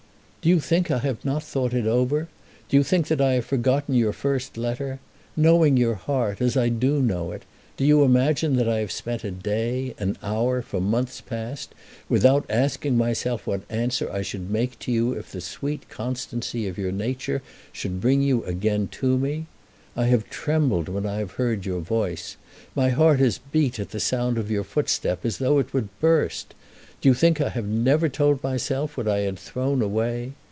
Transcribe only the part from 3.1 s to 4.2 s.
I have forgotten your